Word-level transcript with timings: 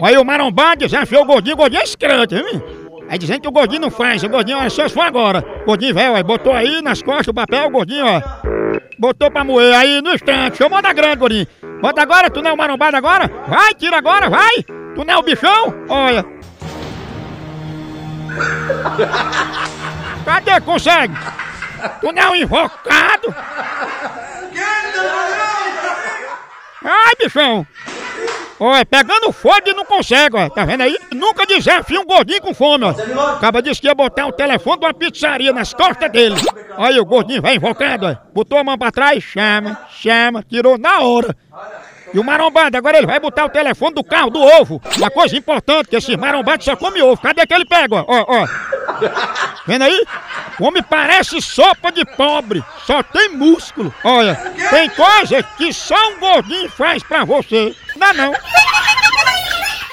Aí 0.00 0.16
o 0.16 0.24
marombá 0.24 0.76
desafiou 0.76 1.22
o 1.22 1.26
gordinho, 1.26 1.54
o 1.54 1.58
gordinho 1.58 1.80
é 1.80 1.84
escrante, 1.84 2.36
hein? 2.36 2.62
Aí 3.08 3.18
dizendo 3.18 3.40
que 3.40 3.48
o 3.48 3.52
gordinho 3.52 3.80
não 3.80 3.90
faz, 3.90 4.22
o 4.22 4.28
gordinho, 4.28 4.58
olha, 4.58 4.70
só 4.70 4.86
agora. 5.02 5.44
O 5.62 5.66
gordinho 5.66 5.92
velho, 5.92 6.14
aí 6.14 6.22
botou 6.22 6.52
aí 6.52 6.80
nas 6.80 7.02
costas 7.02 7.28
o 7.28 7.34
papel, 7.34 7.66
o 7.66 7.70
gordinho, 7.70 8.06
ó. 8.06 8.22
Botou 8.96 9.28
pra 9.28 9.42
moer 9.42 9.74
aí 9.74 10.00
no 10.00 10.12
instante, 10.12 10.58
chamou 10.58 10.80
da 10.80 10.92
grande, 10.92 11.16
gordinho. 11.16 11.48
Bota 11.80 12.00
agora, 12.02 12.30
tu 12.30 12.40
não 12.40 12.52
é 12.52 12.54
o 12.54 12.56
marombado 12.56 12.96
agora? 12.96 13.28
Vai, 13.48 13.74
tira 13.74 13.98
agora, 13.98 14.30
vai! 14.30 14.62
Tu 14.62 15.04
não 15.04 15.14
é 15.14 15.16
o 15.16 15.22
bichão? 15.22 15.74
Olha. 15.88 16.24
Cadê? 20.24 20.60
Consegue? 20.60 21.14
Tu 22.00 22.12
não 22.12 22.22
é 22.22 22.30
o 22.30 22.36
invocado? 22.36 23.34
Ai, 26.84 27.12
bichão! 27.20 27.66
Olha, 28.60 28.84
pegando 28.84 29.32
fogo 29.32 29.62
e 29.66 29.72
não 29.72 29.84
consegue, 29.84 30.36
ó. 30.36 30.48
Tá 30.48 30.64
vendo 30.64 30.82
aí? 30.82 30.96
Nunca 31.12 31.46
desafia 31.46 32.00
um 32.00 32.04
gordinho 32.04 32.40
com 32.40 32.52
fome, 32.52 32.84
ó. 32.84 32.90
Acaba 33.36 33.62
disse 33.62 33.80
que 33.80 33.86
ia 33.86 33.94
botar 33.94 34.26
o 34.26 34.32
telefone 34.32 34.80
de 34.80 34.86
uma 34.86 34.94
pizzaria 34.94 35.52
nas 35.52 35.72
costas 35.72 36.10
dele. 36.10 36.34
Aí 36.76 36.98
o 36.98 37.04
gordinho 37.04 37.40
vai 37.40 37.54
invocado, 37.54 38.06
ó. 38.06 38.16
Botou 38.34 38.58
a 38.58 38.64
mão 38.64 38.76
pra 38.76 38.90
trás, 38.90 39.22
chama, 39.22 39.78
chama, 39.90 40.42
tirou 40.42 40.76
na 40.76 41.00
hora. 41.00 41.36
E 42.12 42.18
o 42.18 42.24
marombado, 42.24 42.76
agora 42.76 42.96
ele 42.96 43.06
vai 43.06 43.20
botar 43.20 43.44
o 43.44 43.50
telefone 43.50 43.94
do 43.94 44.02
carro 44.02 44.30
do 44.30 44.40
ovo. 44.40 44.80
Uma 44.96 45.10
coisa 45.10 45.36
importante, 45.36 45.88
que 45.88 45.96
esse 45.96 46.16
marombado 46.16 46.64
só 46.64 46.74
come 46.74 47.02
ovo. 47.02 47.20
Cadê 47.20 47.46
que 47.46 47.54
ele 47.54 47.66
pega, 47.66 47.96
ó? 47.96 48.04
Ó, 48.08 48.24
ó. 48.28 48.46
Vendo 49.66 49.82
aí? 49.84 50.04
O 50.58 50.64
homem 50.64 50.82
parece 50.82 51.40
sopa 51.40 51.92
de 51.92 52.04
pobre, 52.04 52.64
só 52.86 53.02
tem 53.02 53.28
músculo. 53.28 53.94
Olha, 54.02 54.34
tem 54.70 54.88
coisa 54.88 55.42
que 55.42 55.72
só 55.72 55.94
um 56.10 56.18
gordinho 56.18 56.70
faz 56.70 57.02
pra 57.02 57.24
você. 57.24 57.76
Não, 57.98 58.12
não. 58.14 58.32